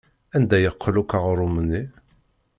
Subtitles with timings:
[0.35, 1.83] Anda yeqqel akk uɣrum-nni?